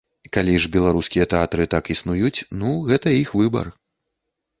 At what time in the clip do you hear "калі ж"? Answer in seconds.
0.35-0.69